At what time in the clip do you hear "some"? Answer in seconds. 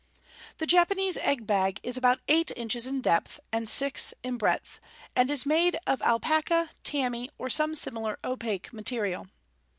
7.51-7.75